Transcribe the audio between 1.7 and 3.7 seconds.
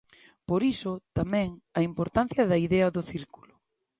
a importancia da idea do círculo.